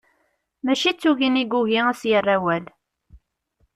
Mačči 0.63 0.91
d 0.93 0.97
tugin 1.01 1.41
i 1.41 1.45
yugi 1.51 1.79
ad 1.81 1.87
as-yerrawal. 1.97 2.65